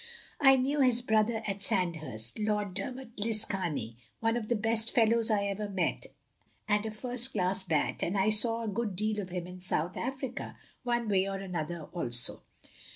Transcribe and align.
I 0.39 0.55
knew 0.55 0.79
his 0.79 1.03
brother 1.03 1.43
at 1.45 1.61
Sandhurst, 1.61 2.39
Lord 2.39 2.73
Dermot 2.73 3.17
Liscarney, 3.19 3.97
one 4.19 4.35
of 4.35 4.47
the 4.47 4.55
best 4.55 4.95
fellows 4.95 5.29
I 5.29 5.43
ever 5.43 5.69
met, 5.69 6.07
and 6.67 6.83
a 6.87 6.89
first 6.89 7.33
class 7.33 7.61
bat; 7.61 8.01
and 8.01 8.17
I 8.17 8.31
saw 8.31 8.63
a 8.63 8.67
good 8.67 8.95
deal 8.95 9.19
of 9.19 9.29
him 9.29 9.45
in 9.45 9.59
South 9.59 9.95
Africa, 9.95 10.57
one 10.81 11.07
way 11.07 11.25
and 11.25 11.43
another 11.43 11.83
also. 11.93 12.41